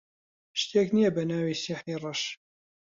شتێک 0.61 0.87
نییە 0.95 1.11
بە 1.15 1.23
ناوی 1.29 1.59
سیحری 1.63 1.95
ڕەش. 2.03 2.21